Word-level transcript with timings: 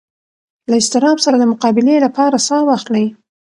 له 0.69 0.75
اضطراب 0.81 1.17
سره 1.25 1.35
د 1.39 1.43
مقابلې 1.53 1.95
لپاره 2.05 2.43
ساه 2.47 2.63
واخلئ. 2.65 3.05